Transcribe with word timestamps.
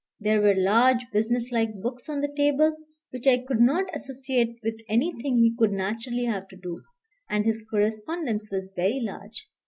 There 0.19 0.41
were 0.41 0.55
large 0.55 1.05
business 1.13 1.51
like 1.51 1.79
books 1.79 2.09
on 2.09 2.21
the 2.21 2.33
table, 2.35 2.75
which 3.11 3.27
I 3.27 3.37
could 3.37 3.59
not 3.61 3.85
associate 3.95 4.57
with 4.63 4.81
anything 4.89 5.37
he 5.37 5.55
could 5.55 5.71
naturally 5.71 6.25
have 6.25 6.47
to 6.47 6.55
do; 6.55 6.81
and 7.29 7.45
his 7.45 7.63
correspondence 7.69 8.49
was 8.49 8.71
very 8.75 8.99
large. 8.99 9.47